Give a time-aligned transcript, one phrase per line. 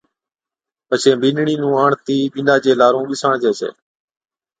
[0.87, 3.69] پڇي بِينڏڙِي نُون آڻتِي بِينڏا چي لارُون ٻِساڻجي ڇَي